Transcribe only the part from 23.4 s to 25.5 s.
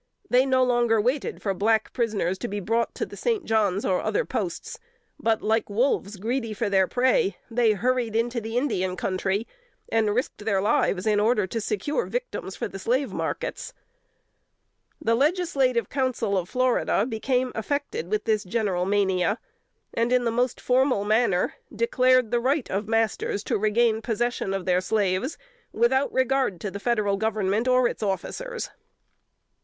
to regain possession of their slaves,